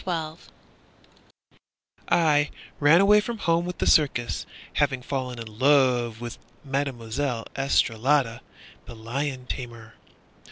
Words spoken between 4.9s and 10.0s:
fallen in love with Mademoiselle Estralada, The lion tamer.